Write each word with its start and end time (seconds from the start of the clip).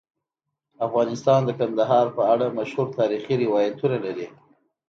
افغانستان 0.87 1.41
د 1.45 1.49
کندهار 1.59 2.05
په 2.17 2.23
اړه 2.33 2.55
مشهور 2.59 2.87
تاریخی 2.99 3.35
روایتونه 3.43 3.97
لري. 4.05 4.27